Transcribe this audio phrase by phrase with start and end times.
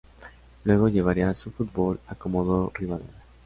[0.63, 3.13] Luego llevaría su fútbol a Comodoro Rivadavia.